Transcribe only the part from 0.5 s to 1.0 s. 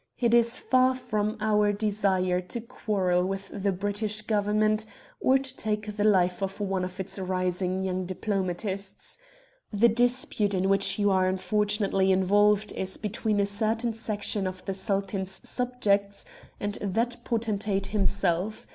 far